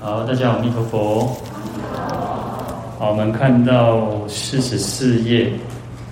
[0.00, 1.36] 好，大家好，阿弥陀佛。
[2.98, 5.50] 好，我们看到四十四页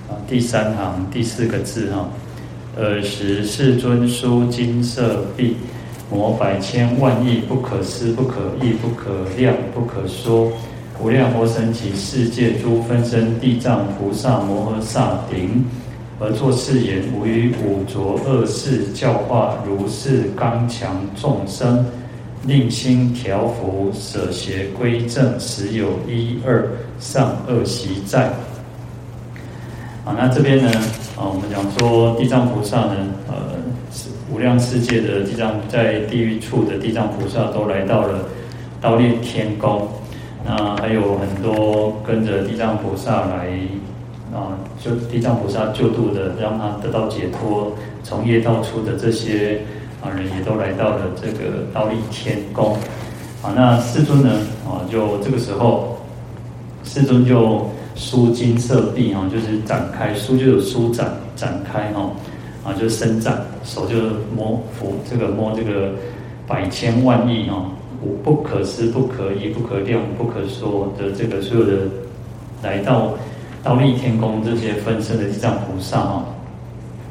[0.08, 2.08] 啊，第三行第四个字哈。
[2.76, 5.57] 尔时世尊书金色壁，
[6.10, 10.50] 摩百千万亿，不可思不可议不可量不可说，
[11.00, 15.64] 无量佛神及世界诸分身地藏菩萨摩诃萨顶，
[16.18, 21.87] 而作誓言：无于五浊恶世教化如是刚强众生。
[22.46, 28.26] 令心调伏，舍邪归正，实有一二上恶习在。
[30.04, 30.71] 啊，那这边呢？
[31.16, 32.95] 啊，我们讲说地藏菩萨呢，
[33.27, 33.35] 呃，
[34.33, 38.21] 无量世界的地藏在地狱处的地藏菩萨都来到了
[38.80, 39.88] 忉利天宫。
[40.45, 43.49] 那还有很多跟着地藏菩萨来
[44.33, 47.73] 啊，就地藏菩萨救度的，让他得到解脱，
[48.05, 49.63] 从业道出的这些。
[50.03, 52.77] 啊，人也都来到了这个倒立天宫，
[53.43, 54.31] 啊，那世尊呢？
[54.65, 55.97] 啊，就这个时候，
[56.85, 62.11] 世尊就书金色壁哈，就是展开舒就有舒展展开哈，
[62.63, 63.97] 啊，就伸展手就
[64.36, 65.91] 摸抚这个摸这个
[66.47, 67.64] 百千万亿哈，
[68.03, 71.72] 无不可思不可议不可量不可说的这个所有的
[72.62, 73.14] 来到
[73.62, 76.25] 倒立天宫这些分身的地藏菩萨哈，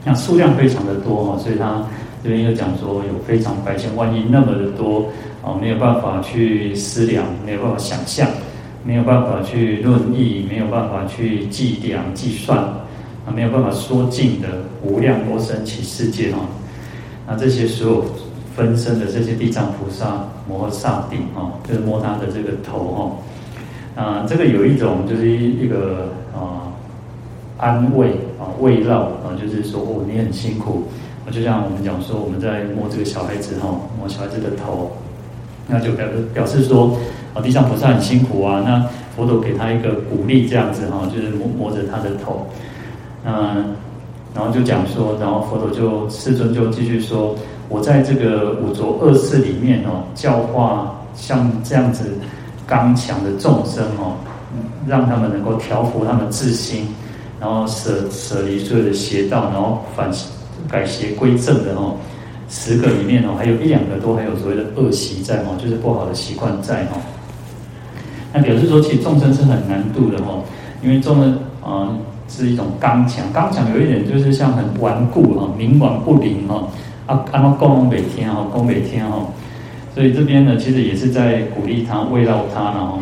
[0.03, 1.83] 那数量非常的多哈，所以他。
[2.25, 5.05] 这边又讲说有非常百千万亿那么的多
[5.43, 8.27] 啊，没有办法去思量，没有办法想象，
[8.83, 14.47] 没有办法去论议，没有办法去计量计算啊，没有办法说尽的
[14.81, 16.39] 无量多神奇世界哈。
[17.27, 18.05] 那这些所有
[18.55, 23.21] 分身的这些地藏菩萨摩诃萨顶哈，就是摸他的这个头
[23.95, 24.03] 哈。
[24.03, 26.73] 啊，这个有一种就是一个啊
[27.59, 28.09] 安慰
[28.39, 30.85] 啊慰劳啊，就是说哦，你很辛苦。
[31.31, 33.67] 就像我们讲说，我们在摸这个小孩子哈，
[33.99, 34.91] 摸小孩子的头，
[35.67, 36.95] 那就表表示说，
[37.33, 38.61] 啊，地藏菩萨很辛苦啊。
[38.63, 42.45] 那佛陀给他一个鼓励，这样子哈，就是摸摸着他的头，
[43.25, 43.75] 嗯，
[44.35, 47.35] 然后就讲说，然后佛陀就世尊就继续说，
[47.69, 52.14] 我在这个五浊恶世里面哦，教化像这样子
[52.67, 54.15] 刚强的众生哦，
[54.85, 56.87] 让他们能够调伏他们自心，
[57.39, 60.09] 然后舍舍离所有的邪道，然后反。
[60.75, 61.95] 改邪归正的哦，
[62.49, 66.99] 十个里面哦，还有一两个都还有所谓的恶习在哦，就是不好的习惯在哦。
[68.33, 70.43] 那表示说，其实众生是很难度的哦，
[70.83, 71.97] 因为众生啊、
[72.27, 76.67] 是一种刚强，刚强有一点就是像很顽固哈，冥顽不灵哈，
[77.05, 79.27] 啊，阿妈供每天哈，供每天哈，
[79.93, 82.99] 所以这边呢，其实也是在鼓励他，慰劳他了哦。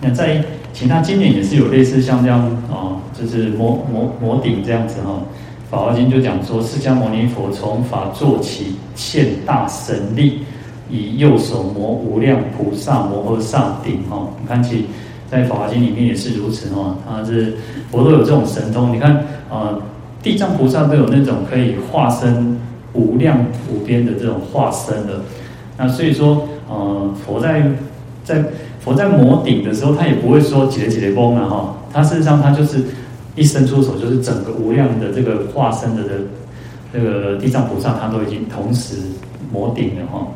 [0.00, 0.42] 那在
[0.72, 5.12] 其他经典也是有类似像这样啊，就是摩摩摩顶这样子哈。
[5.70, 10.40] 《法华经》就讲说，释迦牟尼佛从法做起，现大神力，
[10.88, 14.00] 以右手摩无量菩萨摩诃萨顶。
[14.08, 14.86] 哈，你看其
[15.30, 17.54] 在《法华经》里面也是如此哈，他是
[17.90, 18.96] 佛都有这种神通。
[18.96, 19.16] 你看
[19.50, 19.78] 啊，
[20.22, 22.58] 地藏菩萨都有那种可以化身
[22.94, 23.38] 无量
[23.70, 25.20] 无边的这种化身的。
[25.76, 27.70] 那所以说，呃，佛在
[28.24, 28.42] 在
[28.80, 32.82] 佛在摩顶的时候，他也不会说几个几个嗡了哈，他事实上他就是。
[33.38, 36.10] 一伸出手，就是整个无量的这个化身的的
[36.92, 38.96] 这个地藏菩萨，他都已经同时
[39.52, 40.26] 摩顶了哈。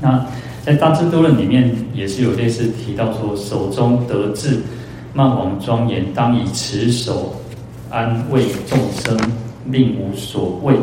[0.00, 0.26] 那
[0.64, 4.58] 在大智度论里面也是有类似提到说，手中得智
[5.14, 7.36] 曼网庄严，当以持手
[7.88, 9.16] 安慰众生，
[9.66, 10.74] 令无所畏。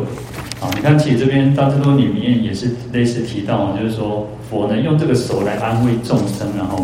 [0.60, 6.82] 啊，你看，其实这边大智度论里面也是类似提到，就是说佛呢用这个手来安慰众生，然后。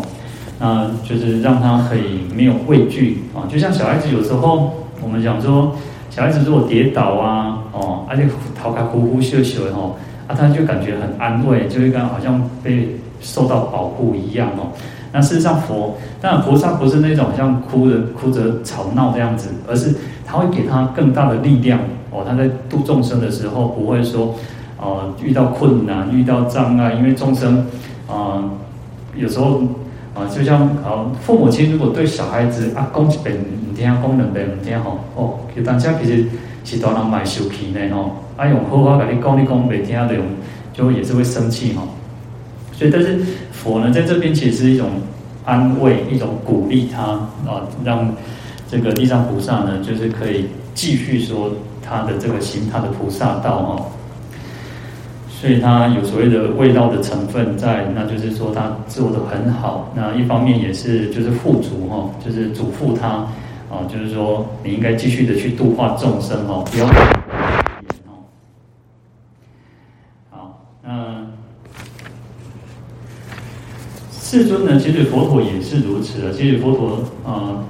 [0.65, 5.75] 那就是让他可以没有畏惧啊，就像小孩子有时候我们讲说，
[6.09, 8.25] 小孩子如果跌倒啊，哦，而且
[8.57, 14.71] 逃开呼呼秀秀的吼，啊，他就感觉很安慰，就一个好像被受到保护一样哦。
[15.11, 19.93] 那事实上佛，当然菩萨不是那种像哭着哭着吵闹这样子，而是
[20.25, 21.77] 他会给他更大的力量
[22.09, 22.23] 哦。
[22.25, 24.33] 他在度众生的时候，不会说
[24.79, 27.65] 哦遇到困难遇到障碍，因为众生
[28.07, 28.41] 啊、
[29.17, 29.61] 有时候。
[30.15, 36.25] 啊，就像啊，父母亲如果对小孩子啊讲一遍唔听，讲两遍唔听吼，哦，其实当下其实
[36.63, 40.15] 是大人蛮受气的吼，啊用好话跟你讲，你讲未听的，
[40.71, 41.87] 就也是会生气吼。
[42.71, 43.19] 所以，但是
[43.51, 44.89] 佛呢，在这边其实是一种
[45.45, 47.01] 安慰，一种鼓励他
[47.49, 48.13] 啊，让
[48.69, 50.45] 这个地藏菩萨呢，就是可以
[50.75, 51.51] 继续说
[51.81, 53.85] 他的这个行他的菩萨道哈。
[55.43, 59.91] 所以他有所谓的味道的成分在，那就是说他做得很好。
[59.93, 63.09] 那一方面也是就是付嘱哈，就是嘱咐他
[63.69, 66.87] 啊，就是说你应该继续的去度化众生哦，不要。
[70.29, 71.25] 好，那
[74.13, 76.31] 世尊呢，其实佛陀也是如此的。
[76.31, 77.65] 其实佛陀啊、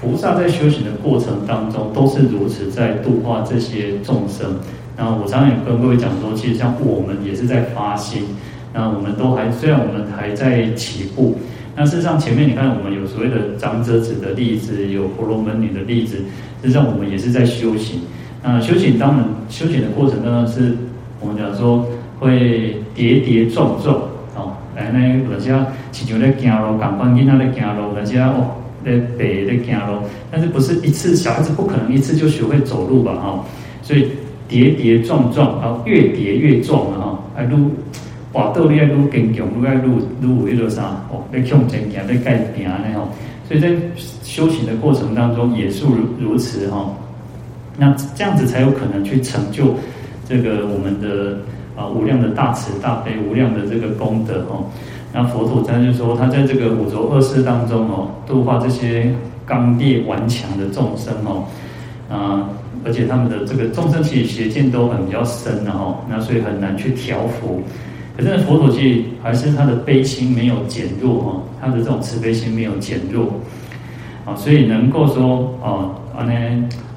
[0.00, 4.60] 菩萨在修行的过程当中都是如此，在度化这些众生。
[4.96, 8.22] 那我常常也跟各位讲说，其实像我们也是在发心。
[8.72, 11.38] 那我们都还虽然我们还在起步，
[11.74, 16.16] 那事实上前面你看我们有所谓的长者子的例子，有婆罗门女的例子，
[16.62, 18.00] 实际上我们也是在修行。
[18.42, 20.76] 那修行当然修行的过程当中是，
[21.20, 21.86] 我们讲说
[22.18, 23.98] 会跌跌撞撞。
[24.76, 25.56] 来，那有些
[25.90, 33.14] 亲像在走路，赶快跟他在走路，有些哦在背在走路，但是不是一次小孩子不可能一次就学会走路吧？
[33.14, 33.42] 哈，
[33.80, 34.10] 所以
[34.48, 37.54] 跌跌撞撞，然后越跌越壮了哈，还愈
[38.32, 39.88] 跋倒你还愈坚强，愈爱愈
[40.20, 43.08] 愈有迄个啥哦，在向前行，在改变呢吼。
[43.48, 43.70] 所以在
[44.22, 46.92] 修行的过程当中也是如如此哈。
[47.76, 49.74] 那这样子才有可能去成就
[50.28, 51.38] 这个我们的。
[51.76, 54.64] 啊，无量的大慈大悲，无量的这个功德哦。
[55.12, 59.14] 那佛陀他就说，他在这个五浊恶世当中哦，度化这些
[59.44, 61.44] 刚烈顽强的众生哦。
[62.08, 62.48] 啊，
[62.86, 67.60] 而且他们的这个众生其实邪见都很比较深的哦，那所以很难去调伏。
[68.16, 73.26] 可是佛陀其实还是他的悲心没有减弱哦，他的这种慈悲心没有减弱。
[74.24, 76.32] 啊，所以能够说哦，啊呢。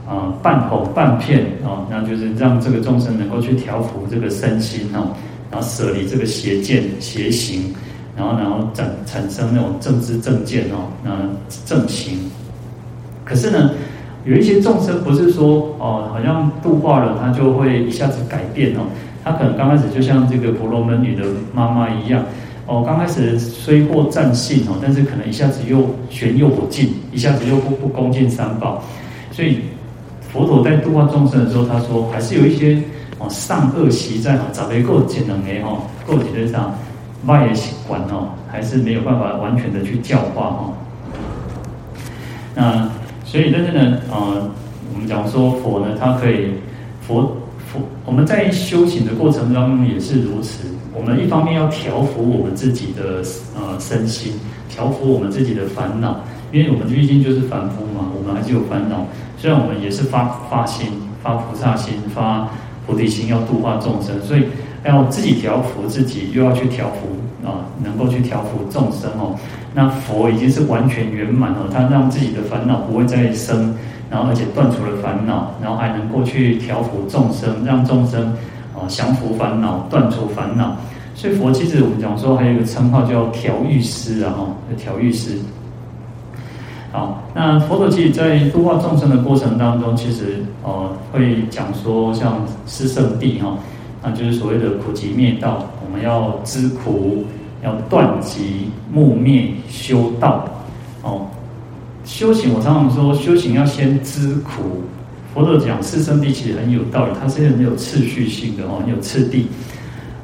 [0.09, 5.13] 啊，半哄半骗啊，那就是让这个众生能够去调伏这个身心哦，
[5.51, 7.71] 然后舍离这个邪见邪行，
[8.17, 11.11] 然后然后产产生那种正知正见哦，那
[11.63, 12.17] 正行。
[13.23, 13.69] 可是呢，
[14.25, 18.81] 有一些众生不是说哦，好像度化了他就会一下子改变哦，
[19.23, 21.23] 他可能刚开始就像这个婆罗门女的
[21.53, 22.23] 妈妈一样
[22.65, 28.83] 哦，刚开始虽获赞信哦，但是可能一下子又玄又不敬，一下子又不不恭敬三宝，
[29.31, 29.59] 所以。
[30.31, 32.79] 佛陀在度化众生的时候，他说还是有一些
[33.17, 35.75] 哦善恶习在哈，咋没够节能的哈，
[36.05, 36.71] 够节能上
[37.25, 40.73] 外也习惯哦，还是没有办法完全的去教化哈。
[42.53, 42.87] 那
[43.31, 44.49] 所以但是呢，呃，
[44.91, 46.47] 我们讲说佛呢，他可以
[46.99, 47.37] 佛
[47.67, 50.67] 佛，我们在修行的过程当中也是如此。
[50.95, 53.21] 我们一方面要调伏我们自己的
[53.55, 54.33] 呃身心，
[54.67, 56.21] 调伏我们自己的烦恼，
[56.51, 59.05] 因为我们毕竟就是凡夫嘛，我们还是有烦恼。
[59.37, 60.87] 虽然我们也是发发心、
[61.21, 62.49] 发菩萨心、发
[62.87, 64.45] 菩提心，要度化众生，所以
[64.85, 69.35] 要自己调伏自己，又要去调伏啊，能够去调伏众生哦。
[69.73, 73.75] 那佛已经是完全圆满了，他让自己的烦恼不会再生，
[74.09, 78.33] 然后而且断除了烦恼，然后还能够去调伏众生，让众生
[78.73, 80.75] 啊降伏烦恼、断除烦恼。
[81.13, 84.47] 所以佛其实我们讲说还有一个称号叫调御师啊，哈，
[84.77, 85.37] 调御师。
[86.91, 93.55] 好，那佛陀其实在度化众生的过程当中，其实呃会讲说，像四圣地哈，
[94.01, 97.25] 那就是所谓的苦集灭道，我们要知苦，
[97.63, 100.45] 要断集，目灭修道。
[101.01, 101.27] 哦，
[102.05, 104.81] 修行我常常说，修行要先知苦。
[105.33, 109.47] 佛陀讲四圣谛其实很有道理，它是很有次序性的哦，很有次第。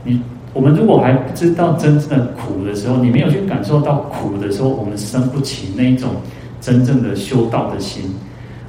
[0.04, 0.22] 你
[0.54, 6.12] 我们如果还不知道真正的苦的时候，你没有去感受到苦的时候，我们生不起那一种。
[6.62, 8.12] 真正的修道的心，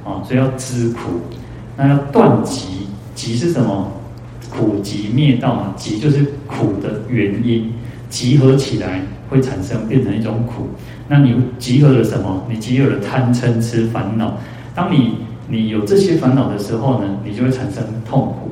[0.05, 1.19] 啊，所以要知苦，
[1.75, 3.91] 那要断集，集是什么？
[4.49, 7.71] 苦集灭道嘛，集就是苦的原因，
[8.09, 10.69] 集合起来会产生变成一种苦。
[11.07, 12.43] 那你集合了什么？
[12.49, 14.37] 你集合了贪嗔痴烦恼。
[14.73, 18.51] 当你你有这些烦恼的时候呢，你就会产生痛苦。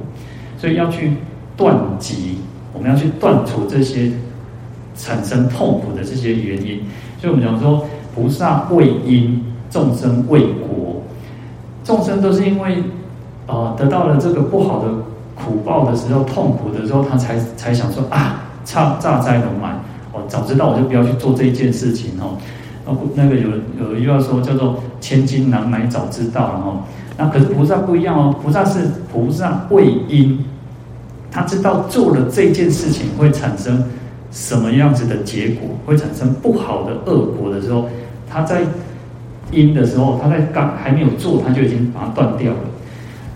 [0.57, 1.13] 所以要去
[1.57, 2.37] 断集，
[2.73, 4.11] 我们要去断除这些
[4.95, 6.81] 产生痛苦的这些原因。
[7.19, 7.85] 所以我们讲说。
[8.15, 11.03] 菩萨为因，众生为果。
[11.83, 12.81] 众生都是因为，
[13.45, 14.87] 呃，得到了这个不好的
[15.45, 19.79] 苦报的时候，痛苦的时候，他才才想说啊，差榨灾龙满，
[20.11, 22.37] 我早知道我就不要去做这一件事情哦。
[23.13, 23.49] 那个有
[23.79, 26.77] 有一句话说叫做千金难买早知道了哦。
[27.17, 28.79] 那可是菩萨不一样哦，菩萨是
[29.11, 30.43] 菩萨为因，
[31.31, 33.83] 他知道做了这件事情会产生
[34.31, 37.87] 什么样子的结果，会产生不好的恶果的时候。
[38.29, 38.61] 他在
[39.51, 42.59] 因的时候，他在刚还没有做，他就已经把它断掉了。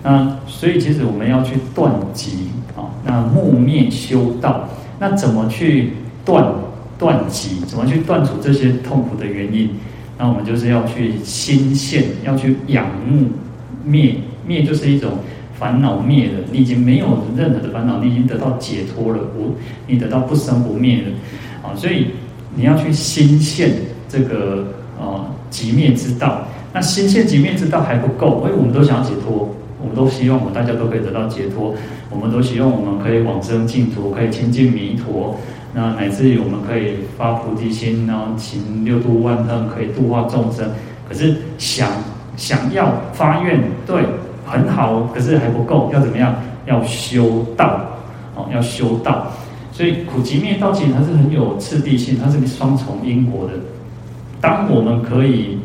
[0.01, 4.67] 那所以其实我们要去断集啊，那木灭修道，
[4.99, 6.53] 那怎么去断
[6.97, 7.61] 断集？
[7.67, 9.69] 怎么去断除这些痛苦的原因？
[10.17, 13.27] 那我们就是要去心现，要去仰慕
[13.83, 14.15] 灭
[14.45, 15.11] 灭，就是一种
[15.59, 19.55] 烦恼灭了，你已经没有任何的烦恼，你已经得到解脱了，不，
[19.87, 21.75] 你得到不生不灭了啊！
[21.75, 22.07] 所以
[22.55, 23.71] 你要去心现
[24.07, 24.65] 这个。
[24.99, 29.49] 啊，极灭之道，那心现极灭之道还不够，因为我们都想要解脱，
[29.81, 31.73] 我们都希望我们大家都可以得到解脱，
[32.09, 35.35] 我们都希望我们可以往生净土，可以亲近弥陀，
[35.73, 40.69] 那乃至于我们可以发菩提心，然后行六度万行，可以度化众生。
[41.07, 41.89] 可是想
[42.35, 44.03] 想要发愿，对，
[44.45, 46.35] 很好，可是还不够，要怎么样？
[46.65, 47.81] 要修道，
[48.35, 49.27] 哦，要修道。
[49.71, 53.53] 所以苦集灭道其实它是很有次第性，它是双重因果的。
[54.41, 55.57] 当我们可以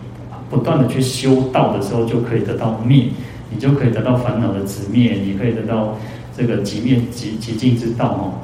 [0.48, 3.06] 不断的去修道的时候，就可以得到灭，
[3.54, 5.96] 你就可以得到烦恼的直灭，你可以得到
[6.36, 8.34] 这个极灭极极境之道哦。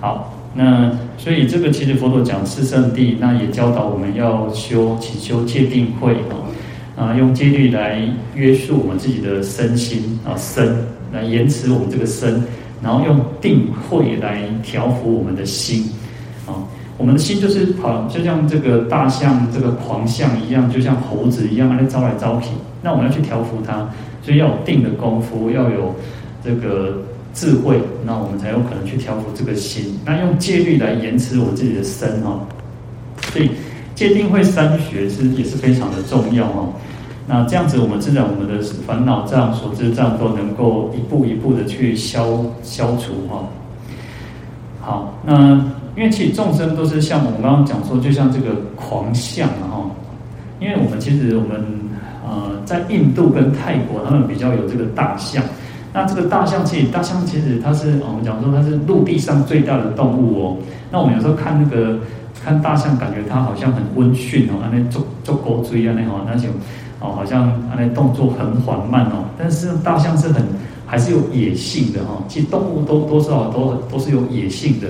[0.00, 6.46] 好，那所以这个其实佛陀讲四圣谛，那也教导我们要修起修戒定慧哦，
[6.96, 8.02] 啊，用戒律来
[8.34, 10.76] 约束我们自己的身心啊身，
[11.12, 12.42] 来延迟我们这个身。
[12.80, 15.90] 然后用定慧来调伏我们的心，
[16.46, 16.62] 啊，
[16.98, 22.50] 我们的心就是跑，就像这个大象这个狂象一样，就像猴子一样，来招来招去。
[22.82, 23.88] 那我们要去调伏它，
[24.20, 25.94] 所以要有定的功夫，要有
[26.44, 26.98] 这个
[27.32, 29.98] 智慧，那我们才有可能去调伏这个心。
[30.04, 32.40] 那用戒律来延迟我自己的身哦，
[33.32, 33.50] 所以
[33.94, 36.72] 戒定慧三学是也是非常的重要哦。
[37.28, 43.44] 那这样子，我们自然我们的烦恼障、所知障都能够一步一步的去消消除哈。
[44.80, 45.62] 好，那
[45.98, 49.84] 因为其实众生都是像我们刚刚讲说，就像这个狂象哈。
[50.60, 51.60] 因为我们其实我们
[52.24, 55.42] 呃在印度跟泰国，他们比较有这个大象。
[55.92, 60.56] 那这个大象其实大象其实它是我们讲说它是陆地上最大的动物哦。
[60.92, 61.98] 那我们有时候看那个
[62.44, 66.48] 看大象，感觉它好像很温驯哦，那做做狗追啊那种那种。
[67.00, 70.44] 哦，好像它那动作很缓慢哦，但是大象是很
[70.84, 72.22] 还是有野性的哈。
[72.28, 74.88] 其实动物都多少都都是有野性的，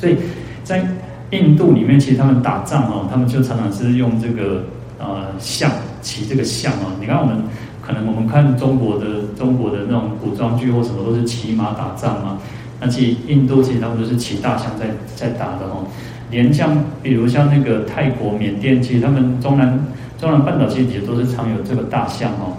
[0.00, 0.16] 所以
[0.64, 0.82] 在
[1.30, 4.64] 印度里面，其实他们打仗哦，他们就常常是用这个
[4.98, 6.96] 呃象骑这个象哦。
[6.98, 7.36] 你看我们
[7.82, 12.38] 可能我们看中国的中国的那种古装剧或什么都是骑马打仗嘛，
[12.80, 15.84] 那其实印度其实他们都是骑大象在在打的哦。
[16.30, 19.78] 连像比如像那个泰国、缅甸，其实他们中南。
[20.20, 22.52] 中南半岛其实也都是常有这个大象哦，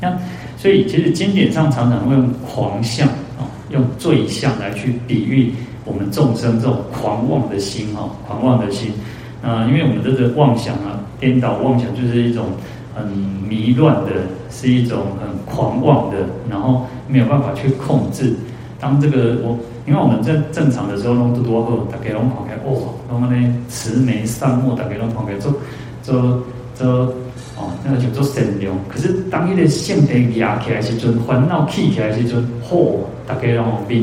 [0.00, 0.10] 那
[0.56, 3.06] 所以其实经典上常常会用狂象
[3.38, 5.52] 啊，用醉象来去比喻
[5.84, 8.92] 我们众生这种狂妄的心哈，狂妄的心
[9.42, 12.46] 啊，因为我们这个妄想啊，颠倒妄想就是一种
[12.94, 14.10] 很迷乱的，
[14.50, 16.16] 是一种很狂妄的，
[16.50, 18.34] 然后没有办法去控制。
[18.80, 25.52] 当这个我，因为我们在正常的时候弄得多后，大家拢跑开哦，然后呢慈眉善目，大家拢跑开做
[26.02, 26.42] 做。
[26.74, 26.88] 做
[27.56, 28.74] 哦，那个叫做善良。
[28.88, 32.96] 可是当一个性格压起来时阵，烦恼起起来时阵，嚯，
[33.28, 34.02] 大家拢面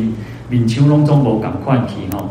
[0.52, 2.30] 面像拢总无共款去哈。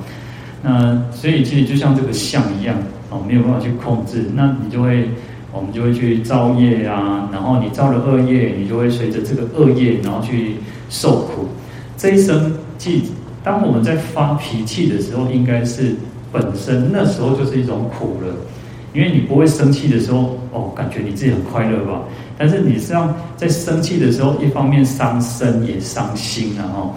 [0.62, 2.76] 那所以其实就像这个相一样
[3.08, 4.30] 哦，没有办法去控制。
[4.34, 5.08] 那你就会，
[5.50, 7.28] 我们就会去造业啊。
[7.32, 10.56] 然后你造了恶业，你就会随着这个恶业，然后去
[10.90, 11.48] 受苦。
[11.96, 13.04] 这一生，即
[13.42, 15.96] 当我们在发脾气的时候，应该是
[16.30, 18.32] 本身那时候就是一种苦了。
[18.92, 22.02] 因为你不会生气的时候，哦，感觉你自己很快乐吧？
[22.36, 26.90] 但是你实际上在生气的时候，一方面伤身也伤心啊，哈，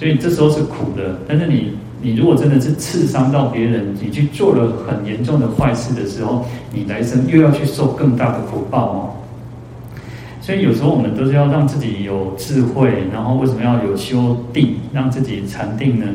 [0.00, 1.18] 所以这时候是苦的。
[1.28, 9.12] 但是你，你如果真的是刺伤到别人，你去做了很严重的坏事的时候，你来生又要去受更大的苦报哦。
[10.40, 16.06] 所以有时候我们都是要让自己有智慧，然后为什么要有修定，让自己禅定呢？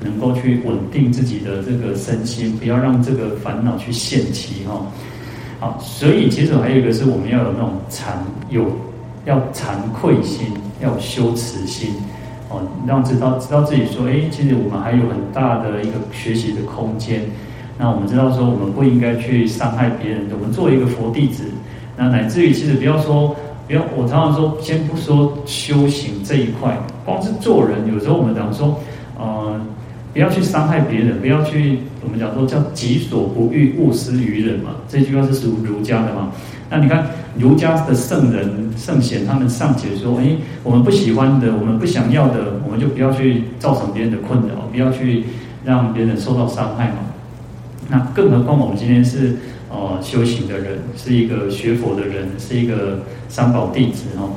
[0.00, 4.86] 能够去稳定自己的这个身心，不要让这个烦恼去现起哈。
[5.60, 8.06] 好，所以其实还有一个是我们要有那种惭
[8.48, 8.64] 有
[9.26, 10.46] 要惭愧心，
[10.80, 11.90] 要有羞耻心
[12.54, 17.20] 哦，让知道知道自己说，哎，其实我们还有很大的一个学习的空间。
[17.76, 20.26] 那我们知道说，我们不应该去伤害别人。
[20.32, 21.44] 我们作为一个佛弟子，
[21.96, 23.34] 那乃至于其实不要说，
[23.66, 28.78] 不要我常常说，先不说修行这一块，光是做人，有时候我们讲说，
[29.18, 29.60] 呃。
[30.14, 34.70] 不要去伤害别人，不要去我们讲说叫己所不欲，勿施于人嘛。
[34.86, 36.30] 这句话是属儒家的嘛。
[36.70, 37.06] 那你看
[37.38, 45.24] 儒家的圣人圣贤，他们尚且说：哎，我们不喜欢的，我们不想要的，我们就不要去造成别人的困扰，不要去
[45.64, 46.96] 让别人受到伤害嘛。
[47.88, 49.36] 那更何况我们今天是
[49.70, 54.30] 呃修行的人，是一个学佛的人，是一个三宝弟子哦。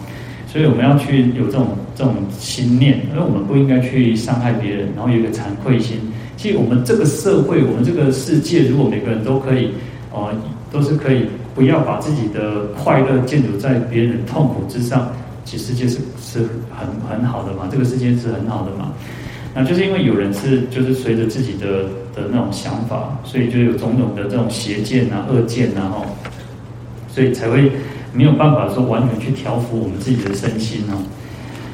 [0.48, 6.00] 所以我们要去有这种这种心念，因为我们不应该去伤害别人，然后有一个惭愧心。
[6.36, 9.72] 其实我们这个社会，我们这个世界，如果每个人都可以，
[10.14, 10.34] 呃，
[10.72, 11.26] 都是可以
[11.58, 15.12] 不要把自己的快乐建筑在别人痛苦之上，
[15.44, 16.40] 其实世界是是
[16.72, 18.94] 很很好的嘛，这个世界是很好的嘛。
[19.54, 21.86] 那就是因为有人是就是随着自己的
[22.16, 26.06] 的那种想法，所以就有种种的这种邪见啊、恶见啊，吼，
[27.10, 27.72] 所以才会。
[28.14, 30.98] 没有办法说完全去调伏我们自己的身心哦。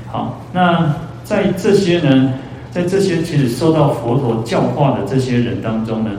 [0.08, 2.34] 好，那在这些呢，
[2.70, 6.10] 在这些其实受到佛陀教化的这些人当中呢，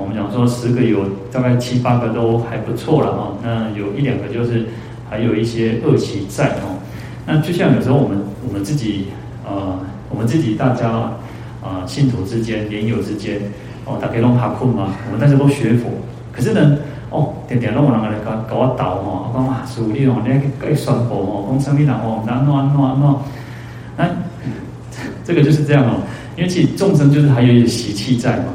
[0.00, 4.66] 我们讲说十个有大概七八个都还不错了哈，那有一两个就是
[5.08, 6.76] 还有一些恶习在哦。
[7.26, 9.06] 那就像有时候我们我们自己
[9.44, 9.78] 呃，
[10.10, 10.90] 我们自己大家
[11.62, 13.40] 啊、信徒之间、莲友之间
[13.84, 15.90] 哦，大家拢哈困嘛，我们大家都学佛，
[16.32, 16.78] 可是呢。
[17.08, 23.16] 哦，点点拢有人来搞搞我导吼，讲啊，师父你哦，你爱宣布吼，讲什么人哦，哪哪哪哪，
[23.96, 24.10] 那
[25.24, 26.00] 这个就是这样哦，
[26.36, 28.46] 因为其实众生就是还有一些习气在嘛，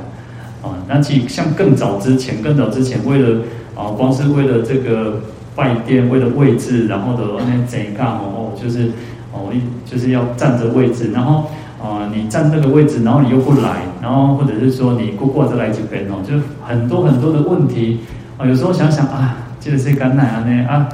[0.88, 3.42] 那其实像更早之前，更早之前，为了
[3.76, 5.22] 啊，光是为了这个
[5.56, 8.92] 拜殿，为了位置，然后的那怎干哦，就是
[9.34, 9.50] 哦，
[9.86, 11.50] 就是要占着位置，然后
[11.82, 16.36] 啊，你占这个位置，然后你又不来，然后或者是说你过过着来这边哦，就
[16.66, 18.02] 很多很多的问题
[18.38, 18.46] 啊。
[18.46, 20.90] 有时候想想啊，这个是干奶啊呢啊，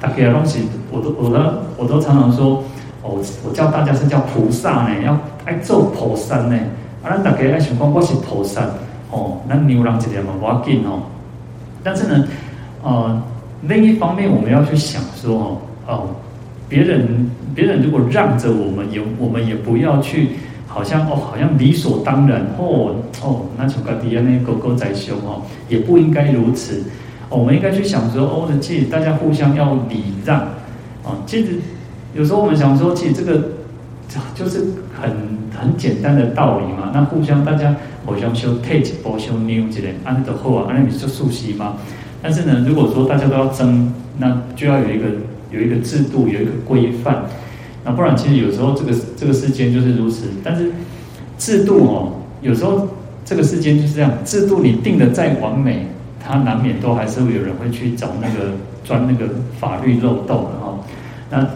[0.00, 1.40] 大家东西，我都我都
[1.76, 2.64] 我都常常说，
[3.02, 6.58] 哦，我教大家是叫菩萨呢，要爱做菩萨呢，
[7.02, 8.62] 啊，咱大家爱想讲我是菩萨，
[9.10, 11.02] 哦，那牛郎一点嘛，不要紧哦。
[11.82, 12.26] 但是呢，
[12.82, 13.22] 呃，
[13.62, 16.08] 另一方面我们要去想说，哦，哦，
[16.68, 20.30] 别人别人如果让着我们，也我们也不要去。
[20.70, 26.82] 好像哦，好像理所当然哦哦，那从个底下那狗狗在凶哦，也不应该如此。
[27.30, 30.40] 我们应该去想说，哦，其实大家互相要礼让
[31.02, 31.16] 啊。
[31.24, 31.58] 其实
[32.12, 33.48] 有时候我们想说，其实这个
[34.34, 34.66] 就是
[35.60, 36.90] 很简单的道理嘛。
[36.94, 37.74] 那互相大家
[38.06, 41.74] 互相修 take 不修 new 之类，安得好啊，安那你就熟悉吗？
[42.22, 45.06] 但是呢，如果说大家都要争，那就要有一个
[45.50, 47.24] 有一个制度，有一个规范。
[47.84, 50.26] 那不然，其实有时候这个这个世间就是如此。
[50.42, 50.72] 但是
[51.38, 52.12] 制度哦，
[52.42, 52.88] 有时候
[53.24, 55.86] 这个世间就是这样，制度你定的再完美，
[56.18, 58.52] 它难免都还是会有人会去找那个
[58.84, 60.78] 钻那个法律漏洞的哈。
[61.30, 61.46] 那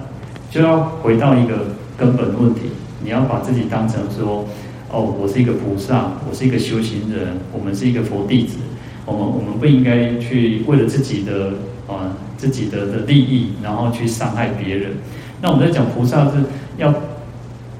[0.49, 1.55] 就要回到一个
[1.97, 2.71] 根本问题，
[3.03, 4.45] 你要把自己当成说，
[4.91, 8.59] 哦，我是一个菩萨，我是一个修行人，我们是一个佛弟子，
[9.05, 11.53] 我们我们不应该去为了自己的
[11.89, 14.93] 啊自己的的利益，然后去伤害别人。
[15.41, 16.33] 那我们在讲菩萨是
[16.79, 16.95] 要，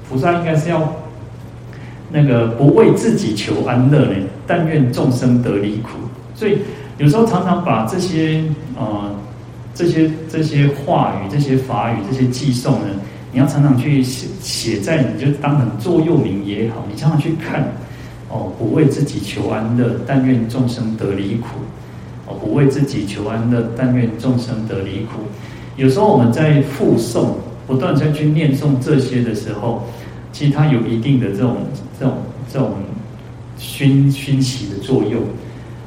[0.09, 0.93] 菩萨应该是要
[2.11, 4.15] 那个不为自己求安乐呢，
[4.47, 5.91] 但愿众生得离苦。
[6.35, 6.59] 所以
[6.99, 8.43] 有时候常常把这些
[8.77, 9.15] 呃
[9.75, 12.87] 这些这些话语、这些法语、这些寄送呢，
[13.33, 17.65] 你要常常去写写在，你就当成座右铭也好，你常常去看
[18.29, 21.49] 哦，不为自己求安乐，但愿众生得离苦。
[22.27, 25.23] 哦，不为自己求安乐，但愿众生得离苦。
[25.77, 27.29] 有时候我们在复诵。
[27.65, 29.85] 不断在去念诵这些的时候，
[30.33, 31.59] 其实它有一定的这种、
[31.99, 32.15] 这种、
[32.53, 32.75] 这种
[33.57, 35.23] 熏熏习的作用。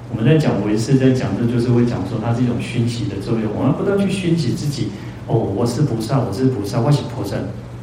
[0.09, 3.51] 我们在讲唯识，在讲的就是会讲说它是一种熏习的作用。
[3.53, 4.87] 我们不断去熏习自己，
[5.27, 7.35] 哦，我是菩萨，我是菩萨，我是菩萨。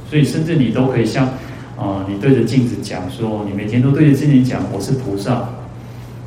[0.08, 1.26] 所以甚至你都可以像
[1.74, 5.48] 啊、你对着镜子讲说，你每天都对着镜子讲我是菩萨，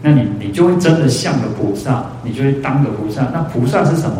[0.01, 3.30] 那你你就会真的像个菩萨，你就会当个菩萨。
[3.34, 4.17] 那菩萨是什么？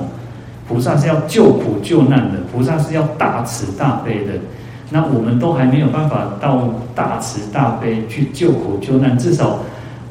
[0.68, 4.34] 菩萨是要救苦救难的，菩萨是要大慈大悲的。
[4.90, 9.60] 那我们都还没有办法到大慈大悲去救苦救难，至少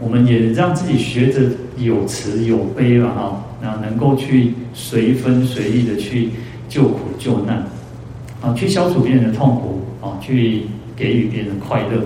[0.01, 1.41] 我们也让自己学着
[1.79, 3.43] 有慈有悲了哈。
[3.63, 6.31] 那能够去随分随力的去
[6.69, 7.65] 救苦救难，
[8.41, 10.63] 啊，去消除别人的痛苦，啊，去
[10.97, 11.99] 给予别人快乐。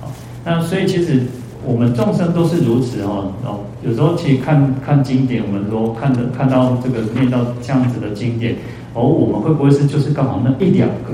[0.00, 0.08] 啊
[0.44, 1.22] 那所以其实。
[1.66, 8.54] 我们众生都是如此哦，哦，有时候去看看经典，我们说看着看到这个念到这样子的经典，
[8.94, 11.12] 哦，我们会不会是就是刚好那一两个？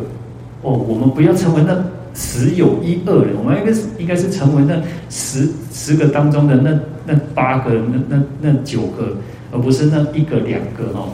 [0.63, 1.83] 哦，我们不要成为那
[2.13, 9.17] 十有一二人，我们应该是应该是成为那十十个当中的那那八个、那那那九个，
[9.51, 11.09] 而不是那一个两个哦。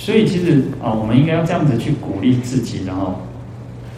[0.00, 3.14] 所以其实啊，我们应该要这样子去鼓励自己，然后。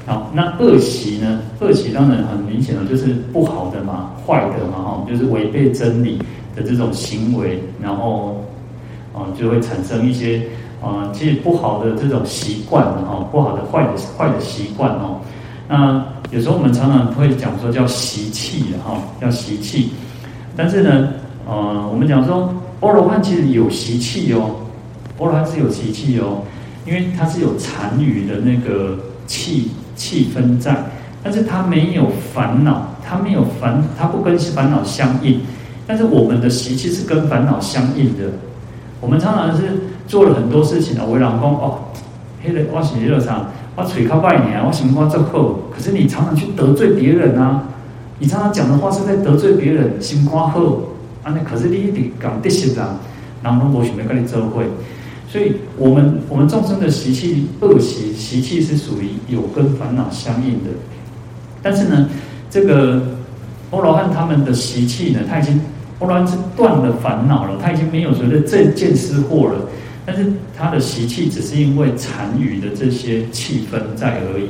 [0.04, 1.38] 好，那恶习呢？
[1.60, 6.18] 恶习当然很明显的，就是不好的嘛，坏的嘛，哈，就是违背真理
[6.56, 8.44] 的这种行为，然后，
[9.14, 10.42] 啊，就会产生一些
[10.82, 15.20] 啊，其实不好的这种习惯，哈，不好的坏的坏的习惯哦。
[15.68, 19.92] 那有时候我们常常会讲说叫习气，哈，叫习气。
[20.56, 21.10] 但是呢，
[21.46, 24.50] 呃，我们讲说，欧罗汉其实有习气哦，
[25.24, 26.42] 阿罗汉是有习气哦，
[26.87, 29.70] 因为它是有残余的那个气。
[29.94, 30.74] 气氛在，
[31.22, 35.42] 但是他没有烦恼，他没有烦，他不跟烦恼相应。
[35.87, 38.24] 但是我们的习气是跟烦恼相应的。
[39.00, 39.64] 我们常常是
[40.08, 41.78] 做了很多事情啊，为老公哦，
[42.42, 45.64] 黑的我洗热场，我嘴靠拜年，我心花这厚。
[45.70, 47.64] 可是你常常去得罪别人啊，
[48.18, 51.32] 你常常讲的话是在得罪别人，心花厚啊。
[51.37, 52.98] 那可是你一点讲的是啊，
[53.42, 54.64] 然后我准备跟你做会。
[55.32, 60.68] 所以我们我们众生的习气恶习习气是属于有跟烦恼相应的。
[61.62, 62.06] 但是呢，
[62.50, 63.00] 这个
[63.70, 65.58] 欧罗汉他们的习气呢，他已经
[66.00, 69.58] 欧罗汉是断了烦恼了，他已经没有所谓的正见思惑了。
[70.04, 74.48] 但是他的习气只是因为残余的这些气氛在而已。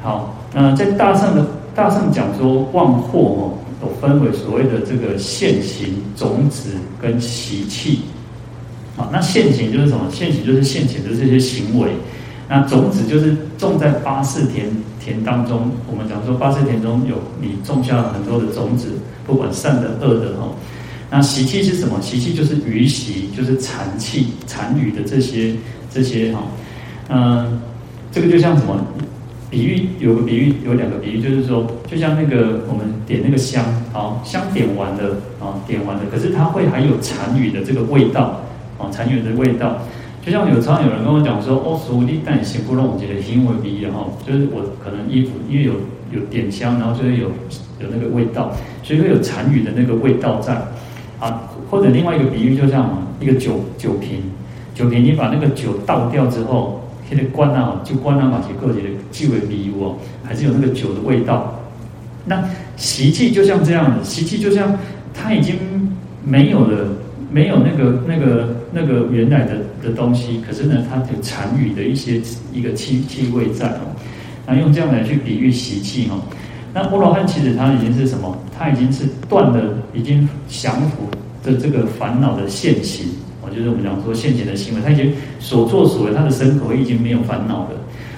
[0.00, 6.68] 好，那在大圣的大圣讲说妄惑哦，都分为所谓的这个现行、种子
[7.02, 8.02] 跟习气。
[8.96, 10.08] 好，那现行就是什么？
[10.10, 11.90] 现行就是现前的这些行为。
[12.48, 15.70] 那种子就是种在八四田田当中。
[15.90, 18.88] 我们讲说八四田中有你种下了很多的种子，
[19.26, 20.54] 不管善的恶的哦。
[21.10, 22.00] 那习气是什么？
[22.00, 25.54] 习气就是余习，就是残气、残余的这些
[25.92, 26.42] 这些哈。
[27.08, 27.60] 嗯，
[28.10, 28.80] 这个就像什么？
[29.48, 38.40] 比喻有个比喻，有两个比喻，就是说，就像那个我们点那个香，好，香点完了啊，点完了，可是它会还有残余的这个味道，
[38.78, 39.78] 啊，残余的味道。
[40.24, 45.72] 就像有常有人跟我讲说，哦，所以但行不弄，我觉得因为比喻哈，就是我可能衣服因为有
[46.12, 47.28] 有点香，然后就会有
[47.80, 50.60] 有那个味道，所以会有残余的那个味道在。
[51.18, 54.20] 啊，或者另外一个比喻，就像一个酒酒瓶，
[54.74, 61.54] 酒瓶你把那个酒倒掉之后，现在关啊，就关啊，把些个体的气味比喻哦，还是有那个酒的味道。
[62.26, 62.44] 那
[62.76, 64.76] 习气就像这样的，习气就像
[65.14, 65.56] 它已经
[66.22, 66.86] 没有了，
[67.30, 72.20] 没有那个那个那个原来的的东西，可是呢，它有残余的一些
[72.52, 73.94] 一个气气味在哦。
[74.46, 76.20] 那用这样来去比喻习气哦。
[76.72, 78.36] 那波罗汉其实他已经是什么？
[78.56, 81.08] 他已经是断了，已经降伏
[81.42, 83.08] 的这个烦恼的现行。
[83.42, 87.70] 我就是我们讲说现行的行为，他已经所作所为，他的身口意已经没有烦恼了。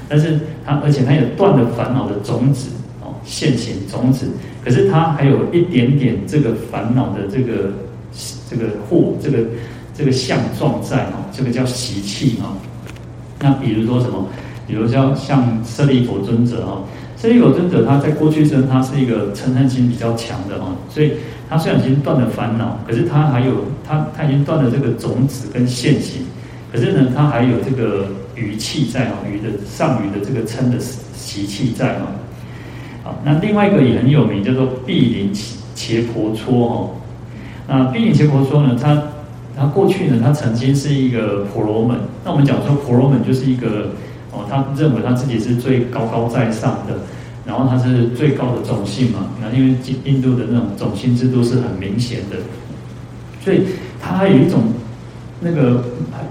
[0.09, 4.29] 但是他而且他也断了烦恼的种子哦，现行种子。
[4.65, 7.73] 可是他还有一点点这个烦恼的这个
[8.49, 9.39] 这个祸，这个
[9.95, 12.57] 这个相状在哦，这个叫习气啊。
[13.41, 14.27] 那比如说什么？
[14.67, 16.83] 比如像像舍利弗尊者啊。
[17.21, 21.15] 舍利弗尊者，他在过去生，他是一个嗔恨心比较强的哦，所以
[21.51, 26.23] 他虽然已经断了烦恼，可是他还有他他已经断了这个种子跟现行，
[26.71, 28.07] 可是呢，他还有这个
[28.37, 32.07] 余气在哦，余的上余的这个嗔的习气在哦。
[33.03, 35.33] 好，那另外一个也很有名，叫做毗陵
[35.75, 36.91] 伽婆蹉哦。
[37.69, 39.01] 那毗陵伽婆说呢，他
[39.57, 41.97] 他过去呢，他曾经是一个婆罗门。
[42.25, 43.91] 那我们讲说婆罗门就是一个。
[44.31, 46.93] 哦，他认为他自己是最高高在上的，
[47.47, 49.21] 然后他是最高的种姓嘛。
[49.41, 52.37] 那因为印度的那种种姓制度是很明显的，
[53.43, 53.63] 所以
[53.99, 54.65] 他还有一种
[55.41, 55.83] 那个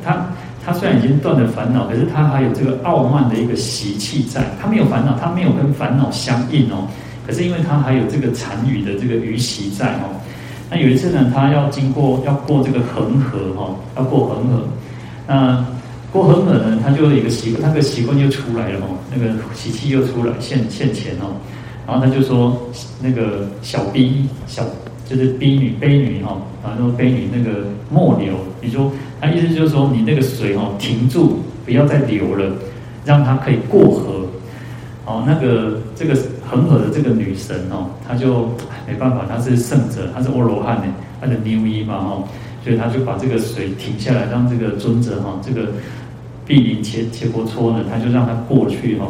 [0.06, 0.28] 他
[0.64, 4.44] 他虽然已经断了烦恼，可是他还有这个傲慢的一个习气在。
[4.62, 6.88] 他没有烦恼，他没有跟烦恼相应哦。
[7.26, 10.14] 可是因为他还有这个残余的这个余习在哦。
[10.70, 14.64] 那有一次呢，他要经过要过这个恒河哈，要过恒河，
[15.28, 15.66] 那。
[16.10, 21.36] 过恒河呢，他就有一个习惯，他个习惯就出来了哦，那个习气又出来现现前哦，
[21.86, 22.58] 然后他就说
[23.02, 24.64] 那个小逼小
[25.06, 32.50] 就是逼女婢女哈，然后说婢女那个莫流，你说他意思就是说你那个水哦停住，不要再流了，
[33.04, 34.26] 让它可以过河。
[35.06, 36.16] 哦，那个这个
[36.50, 38.50] 恒河的这个女神哦，她就
[38.88, 42.24] 没办法，她是圣者，她是阿罗汉呢，她的牛衣嘛哈。
[42.64, 45.70] 所以她就把这个水停下来，让这个尊者哈，这个
[46.46, 49.08] 毗陵伽伽婆蹉呢，他就让他过去哈。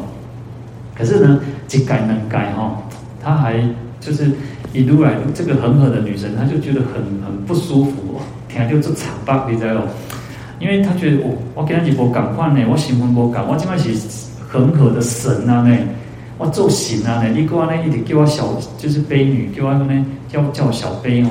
[0.95, 2.81] 可是呢，即改能改哈，
[3.23, 3.63] 他还
[3.99, 4.31] 就是
[4.73, 9.81] 一路来这个恒河的女神，他就觉得很很不舒服哦，听就这惨吧，你知道？
[10.59, 13.91] 因为他觉得我我跟他一波赶快呢，我心魂不赶，我今晚是
[14.49, 15.77] 恒河的神啊呢，
[16.37, 18.47] 我做神啊呢，你给我呢一直叫我小
[18.77, 21.29] 就是婢女，叫我呢叫叫我小婢哦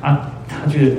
[0.00, 0.96] 啊，他觉得。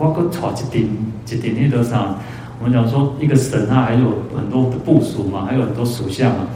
[0.00, 0.88] 我搁带一顶
[1.28, 2.14] 一顶那个啥，
[2.60, 6.46] 我们讲说一个神啊，还有很多的部属嘛，还有很多属相嘛。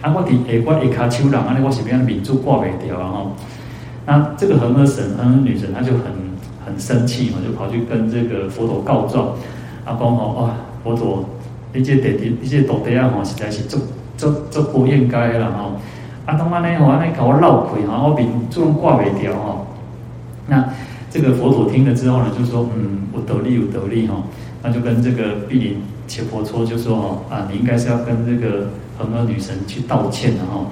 [0.00, 3.32] 啊，我伫下我一卡丘人，啊，我是变名珠挂袂掉啊吼。
[4.06, 6.04] 那这个恒河神、恒河女神，她就很
[6.64, 9.30] 很生气嘛，就跑去跟这个佛陀告状。
[9.84, 11.24] 啊，讲吼哇，佛陀，
[11.72, 13.80] 你这弟弟，你这徒弟啊吼，实在是足
[14.16, 15.72] 足足不应该啦吼。
[16.26, 19.56] 啊，东安尼吼，安尼搞我闹亏吼，我名珠挂袂掉哈。
[20.46, 20.64] 那。
[21.14, 24.14] 这个佛陀听了之后呢，就说：“嗯，我得力，我得力哈。”
[24.64, 30.64] 那就跟这个毗陵伽婆娑就说：“哦啊，你应该是要跟这个恒河女神去道歉的哈。”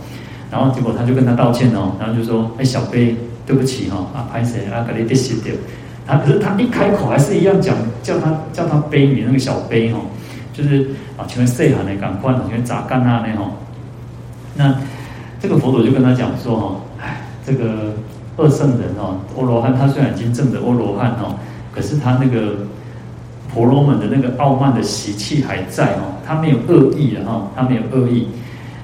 [0.50, 5.52] 然后结果他就跟他道歉哦，然后就说：“哎，小婢，对不起哈，啊，拍谁啊，给你得失掉。”
[6.08, 10.00] 他可是他一开口还是一样讲，叫他叫他背你那个小婢哈，
[10.54, 13.50] 就是啊，请问谁喊的赶快，请问咋干啊那哈？
[14.54, 14.74] 那
[15.40, 17.92] 这个佛陀就跟他讲说：“哈，哎，这个。”
[18.36, 21.34] 二圣人哦，阿罗汉他虽然已经证得阿罗汉哦，
[21.74, 22.54] 可是他那个
[23.52, 28.28] 婆罗门的那个傲慢的习气还在哦，他没有恶意的哈，他没有恶意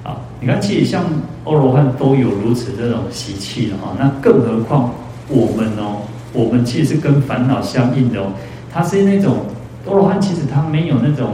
[0.02, 0.18] 啊。
[0.40, 1.04] 你看，其实像
[1.44, 4.90] 阿罗汉都有如此这种习气的哈，那更何况
[5.28, 6.02] 我们哦，
[6.34, 8.26] 我们其实是跟烦恼相应的哦。
[8.70, 9.38] 他是那种
[9.86, 11.30] 阿罗汉，其实他没有那种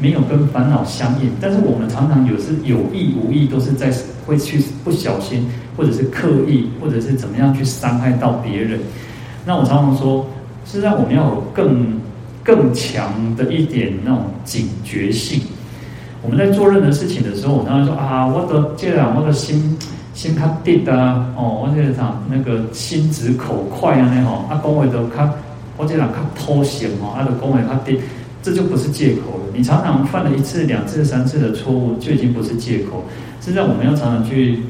[0.00, 3.92] 没有跟烦恼相应，但是我们常常有时有意无意都是在
[4.26, 8.78] 会去不小心，或者是刻意，或者是怎么样去伤害到别人。
[9.44, 10.26] 那我常常说，
[10.64, 12.00] 实际上我们要有更
[12.42, 15.40] 更强的一点那种警觉性。
[16.22, 19.78] 我们在做任何事情的时候，我常常说啊，我的这样，我的心
[20.12, 25.30] 心较直啊，哦，我这个啥那个心直口快啊，那吼，啊，讲话都较，
[25.76, 28.00] 我这人较偷闲哦，啊，就讲话较直，
[28.46, 29.44] 这就不是借口了。
[29.52, 33.04] 你常常犯了一次、两次、三次的错误，就已经不是借口。
[33.40, 34.60] 实际上，我们要常常去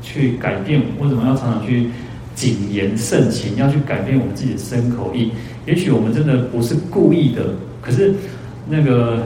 [0.00, 1.88] 去改变，为什么要常常去
[2.36, 3.56] 谨言慎行？
[3.56, 5.32] 要去改变我们自己的身口意。
[5.66, 7.42] 也许我们真的不是故意的，
[7.82, 8.14] 可是
[8.70, 9.24] 那个。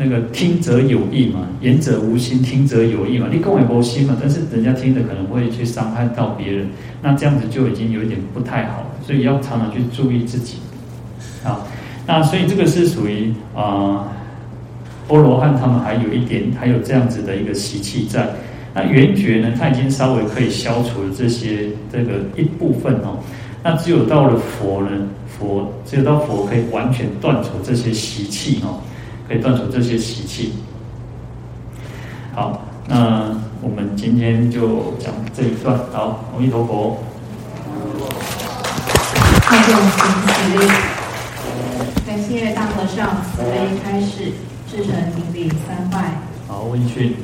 [0.00, 3.26] 那个听者有意嘛，言者无心，听者有意嘛。
[3.32, 6.68] 你跟我无心嘛，但是人家听着可能会去伤害到别人，
[7.02, 10.58] 那这样子就已经有一点不太好了，所以要常常去注意自己。
[11.42, 11.66] 啊，
[12.08, 14.08] 那所以这个是属于啊，
[15.06, 18.26] 波罗汉他们还有一点，还有这样子的一个习气在。
[18.72, 23.18] 那圆觉呢，他已经稍微可以消除了这些这个一部分哦。
[23.62, 24.90] 那只有到了佛呢，
[25.26, 28.80] 佛只有到佛可以完全断除这些习气哦。
[29.28, 30.54] 可以断除这些习气。
[32.34, 35.76] 好，那我们今天就讲这一段。
[35.92, 36.98] 好，阿弥陀佛。
[42.28, 44.32] 七月，大和尚可以开始，
[44.70, 46.12] 至诚顶礼三拜。
[46.46, 47.16] 好，问讯。